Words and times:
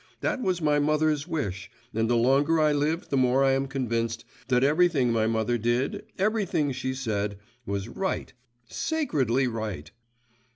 That 0.21 0.41
was 0.41 0.63
my 0.63 0.79
mother's 0.79 1.27
wish, 1.27 1.69
and 1.93 2.09
the 2.09 2.15
longer 2.15 2.59
I 2.59 2.71
live 2.71 3.09
the 3.09 3.17
more 3.17 3.43
I 3.43 3.51
am 3.51 3.67
convinced 3.67 4.25
that 4.47 4.63
everything 4.63 5.11
my 5.13 5.27
mother 5.27 5.59
did, 5.59 6.05
everything 6.17 6.71
she 6.71 6.95
said, 6.95 7.37
was 7.67 7.87
right, 7.87 8.33
sacredly 8.67 9.45
right. 9.47 9.91